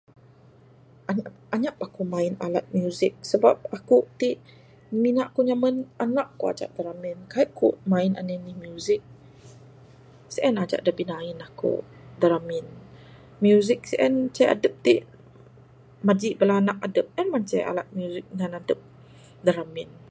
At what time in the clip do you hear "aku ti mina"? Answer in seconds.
3.77-5.23